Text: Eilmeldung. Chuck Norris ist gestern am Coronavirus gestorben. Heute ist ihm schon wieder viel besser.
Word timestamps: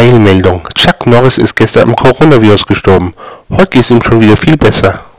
Eilmeldung. 0.00 0.66
Chuck 0.74 1.06
Norris 1.06 1.36
ist 1.36 1.54
gestern 1.54 1.90
am 1.90 1.94
Coronavirus 1.94 2.64
gestorben. 2.64 3.12
Heute 3.50 3.80
ist 3.80 3.90
ihm 3.90 4.02
schon 4.02 4.18
wieder 4.18 4.34
viel 4.34 4.56
besser. 4.56 5.09